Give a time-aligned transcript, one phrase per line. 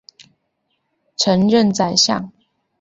[1.15, 2.33] 曾任宰相。